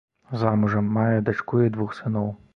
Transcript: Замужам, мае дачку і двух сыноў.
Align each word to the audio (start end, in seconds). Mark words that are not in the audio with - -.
Замужам, 0.43 0.89
мае 0.95 1.19
дачку 1.29 1.63
і 1.69 1.73
двух 1.77 1.97
сыноў. 2.01 2.27